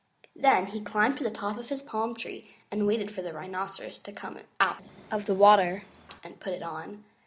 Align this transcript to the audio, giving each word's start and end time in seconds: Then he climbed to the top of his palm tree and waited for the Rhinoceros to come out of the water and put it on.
Then 0.35 0.65
he 0.65 0.81
climbed 0.81 1.19
to 1.19 1.23
the 1.23 1.29
top 1.29 1.59
of 1.59 1.69
his 1.69 1.83
palm 1.83 2.15
tree 2.15 2.49
and 2.71 2.87
waited 2.87 3.11
for 3.11 3.21
the 3.21 3.33
Rhinoceros 3.33 3.99
to 3.99 4.11
come 4.11 4.39
out 4.59 4.81
of 5.11 5.27
the 5.27 5.35
water 5.35 5.83
and 6.23 6.39
put 6.39 6.53
it 6.53 6.63
on. 6.63 7.03